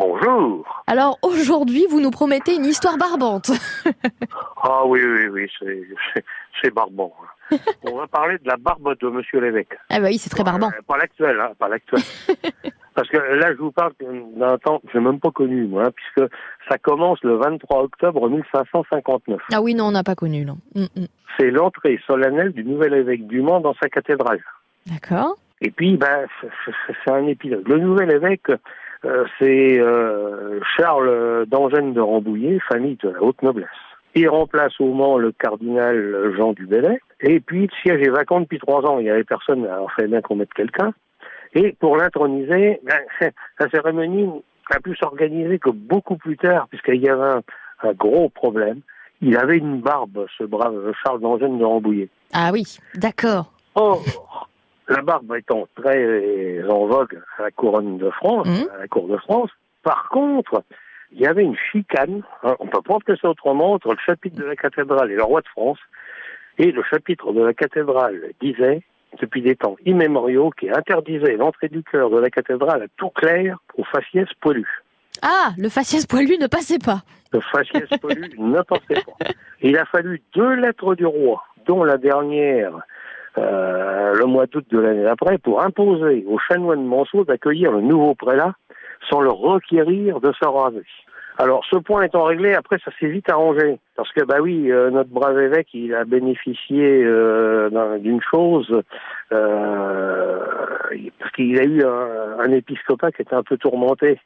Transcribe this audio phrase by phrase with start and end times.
[0.00, 0.82] Bonjour.
[0.86, 3.50] Alors aujourd'hui, vous nous promettez une histoire barbante.
[4.68, 5.50] Ah oui, oui, oui,
[6.60, 7.14] c'est- barbant.
[7.52, 7.56] hein.
[7.84, 9.68] On va parler de la barbe de Monsieur l'évêque.
[9.90, 10.68] ah bah oui, c'est très barbant.
[10.70, 12.00] Euh, pas l'actuel, hein, pas l'actuel.
[12.96, 13.92] Parce que là, je vous parle
[14.36, 16.28] d'un temps que j'ai même pas connu, moi, hein, puisque
[16.68, 19.40] ça commence le 23 octobre 1559.
[19.52, 20.58] Ah oui, non, on n'a pas connu, non.
[20.74, 21.06] Mm, mm.
[21.38, 24.40] C'est l'entrée solennelle du nouvel évêque du Mans dans sa cathédrale.
[24.86, 25.36] D'accord.
[25.60, 27.68] Et puis, ben, c'est- un épilogue.
[27.68, 28.50] Le nouvel évêque,
[29.38, 33.68] c'est euh, Charles d'Angène de Rambouillet, famille de la haute noblesse.
[34.14, 36.98] Il remplace au Mans le cardinal Jean du Bellay.
[37.20, 38.98] Et puis, le siège est vacant depuis trois ans.
[38.98, 40.92] Il n'y avait personne, alors il fallait bien qu'on mette quelqu'un.
[41.54, 43.30] Et pour l'introniser, ben,
[43.60, 44.28] la cérémonie
[44.70, 47.42] a pu s'organiser que beaucoup plus tard, puisqu'il y avait un,
[47.82, 48.80] un gros problème.
[49.20, 52.08] Il avait une barbe, ce brave Charles d'Angène de Rambouillet.
[52.34, 53.52] Ah oui, d'accord.
[53.74, 54.02] Or,
[54.88, 58.68] la barbe étant très en vogue à la couronne de France, Mhm.
[58.74, 59.50] à la cour de France,
[59.82, 60.62] par contre,
[61.12, 64.36] il y avait une chicane, hein, on peut pas appeler ça autrement, entre le chapitre
[64.36, 65.78] de la cathédrale et le roi de France,
[66.58, 68.82] et le chapitre de la cathédrale disait,
[69.20, 73.58] depuis des temps immémoriaux, qui interdisait l'entrée du cœur de la cathédrale à tout clair
[73.76, 74.82] aux faciès poilus.
[75.22, 77.00] Ah, le faciès poilu ne passait pas.
[77.32, 79.26] Le faciès poilu ne pensait pas.
[79.62, 82.72] Il a fallu deux lettres du roi, dont la dernière
[83.38, 83.75] euh,
[84.26, 88.54] mois d'août de l'année d'après, pour imposer aux chanoines de Monceau d'accueillir le nouveau prélat
[89.10, 90.82] sans le requérir de se raser.
[91.38, 93.78] Alors, ce point étant réglé, après, ça s'est vite arrangé.
[93.94, 98.82] Parce que, bah oui, euh, notre brave évêque, il a bénéficié euh, d'un- d'une chose,
[99.32, 100.38] euh,
[101.18, 104.18] parce qu'il a eu un, un épiscopat qui était un peu tourmenté.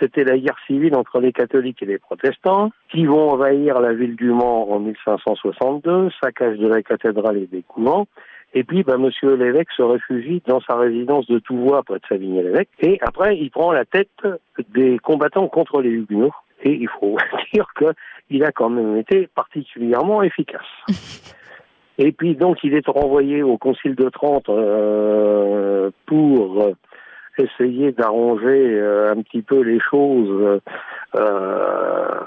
[0.00, 4.16] C'était la guerre civile entre les catholiques et les protestants, qui vont envahir la ville
[4.16, 8.06] du Mans en 1562, saccage de la cathédrale et des couvents.
[8.52, 12.70] Et puis, bah, monsieur l'évêque se réfugie dans sa résidence de Touvois, près de Savigny-l'Évêque.
[12.80, 14.08] Et après, il prend la tête
[14.74, 16.34] des combattants contre les Huguenots.
[16.62, 17.16] Et il faut
[17.54, 20.66] dire qu'il a quand même été particulièrement efficace.
[21.98, 26.70] Et puis, donc, il est renvoyé au Concile de Trente euh, pour
[27.36, 30.60] essayer d'arranger euh, un petit peu les choses
[31.14, 32.20] euh,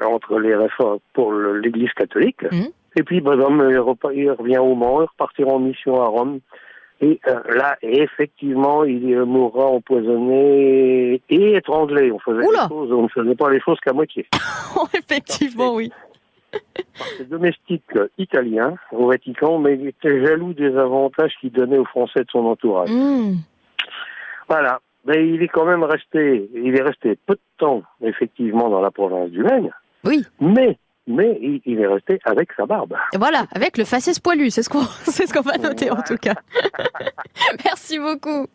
[0.00, 2.42] entre les réformes pour l'Église catholique.
[2.50, 2.68] Mhm.
[2.96, 6.40] Et puis, ben, il, revient au Mans, il repartira en mission à Rome.
[7.00, 12.12] Et euh, là, effectivement, il euh, mourra empoisonné et étranglé.
[12.12, 14.26] On faisait Oula les choses, on ne faisait pas les choses qu'à moitié.
[14.94, 15.90] Effectivement, oui.
[17.16, 21.86] C'est domestique euh, italien au Vatican, mais il était jaloux des avantages qu'il donnait aux
[21.86, 22.90] Français de son entourage.
[22.90, 23.38] Mm.
[24.48, 24.80] Voilà.
[25.04, 28.92] Mais il est quand même resté, il est resté peu de temps, effectivement, dans la
[28.92, 29.72] province du Maine.
[30.04, 30.24] Oui.
[30.40, 32.94] Mais, mais il, il est resté avec sa barbe.
[33.12, 36.02] Et voilà, avec le faciès poilu, c'est ce qu'on c'est ce qu'on va noter en
[36.02, 36.34] tout cas.
[37.64, 38.46] Merci beaucoup.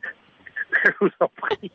[0.85, 1.71] Je vous en prie.